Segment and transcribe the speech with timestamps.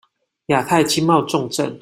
[0.47, 1.79] 亞太經貿重鎮